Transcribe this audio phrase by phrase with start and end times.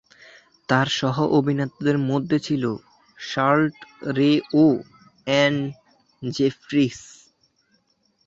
[0.69, 2.75] তার সহ-অভিনেতাদের মধ্যে ছিলেন
[3.17, 3.77] শার্লট
[4.17, 4.31] রে
[4.55, 4.65] ও
[5.27, 5.55] অ্যান
[6.21, 6.99] জেফ্রিস।